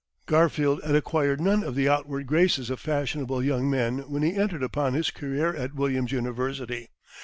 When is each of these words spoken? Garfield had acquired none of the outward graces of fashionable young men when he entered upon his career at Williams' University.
Garfield 0.25 0.83
had 0.83 0.95
acquired 0.95 1.39
none 1.39 1.63
of 1.63 1.75
the 1.75 1.87
outward 1.87 2.25
graces 2.25 2.71
of 2.71 2.79
fashionable 2.79 3.43
young 3.43 3.69
men 3.69 3.99
when 4.09 4.23
he 4.23 4.33
entered 4.33 4.63
upon 4.63 4.95
his 4.95 5.11
career 5.11 5.55
at 5.55 5.75
Williams' 5.75 6.11
University. 6.11 6.89